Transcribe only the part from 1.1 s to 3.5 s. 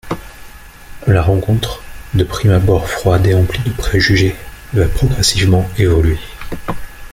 rencontre, de prime abord froide et